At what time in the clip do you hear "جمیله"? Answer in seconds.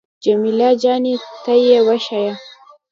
0.23-0.69